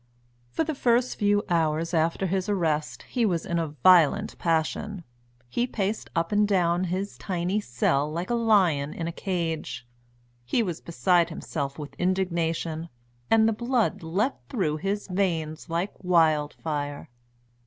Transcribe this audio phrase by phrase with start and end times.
[0.49, 5.03] For the first few hours after his arrest he was in a violent passion;
[5.47, 9.85] he paced up and down his tiny cell like a lion in a cage;
[10.43, 12.89] he was beside himself with indignation,
[13.29, 17.07] and the blood leapt through his veins like wildfire.